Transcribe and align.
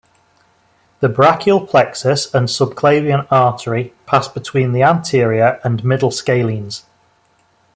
The 0.99 1.09
brachial 1.09 1.67
plexus 1.67 2.33
and 2.33 2.47
subclavian 2.47 3.27
artery 3.31 3.93
pass 4.07 4.27
between 4.27 4.71
the 4.71 4.81
anterior 4.81 5.59
and 5.63 5.83
middle 5.83 6.09
scalenes. 6.09 6.81